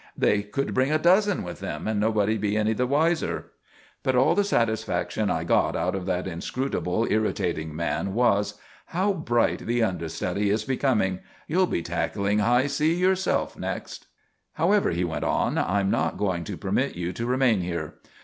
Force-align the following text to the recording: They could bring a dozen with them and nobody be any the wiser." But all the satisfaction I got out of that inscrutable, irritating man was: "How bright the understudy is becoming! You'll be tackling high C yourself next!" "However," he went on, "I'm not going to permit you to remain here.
They 0.17 0.41
could 0.41 0.73
bring 0.73 0.91
a 0.91 0.97
dozen 0.97 1.43
with 1.43 1.59
them 1.59 1.87
and 1.87 1.99
nobody 1.99 2.35
be 2.35 2.57
any 2.57 2.73
the 2.73 2.87
wiser." 2.87 3.51
But 4.01 4.15
all 4.15 4.33
the 4.33 4.43
satisfaction 4.43 5.29
I 5.29 5.43
got 5.43 5.75
out 5.75 5.93
of 5.93 6.07
that 6.07 6.25
inscrutable, 6.25 7.05
irritating 7.07 7.75
man 7.75 8.15
was: 8.15 8.55
"How 8.87 9.13
bright 9.13 9.59
the 9.67 9.83
understudy 9.83 10.49
is 10.49 10.63
becoming! 10.63 11.19
You'll 11.47 11.67
be 11.67 11.83
tackling 11.83 12.39
high 12.39 12.65
C 12.65 12.95
yourself 12.95 13.59
next!" 13.59 14.07
"However," 14.53 14.89
he 14.89 15.03
went 15.03 15.23
on, 15.23 15.59
"I'm 15.59 15.91
not 15.91 16.17
going 16.17 16.45
to 16.45 16.57
permit 16.57 16.95
you 16.95 17.13
to 17.13 17.27
remain 17.27 17.61
here. 17.61 17.93